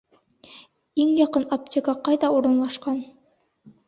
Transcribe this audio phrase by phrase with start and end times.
[1.03, 2.99] Иң яҡын аптека ҡайҙа урынлашҡан?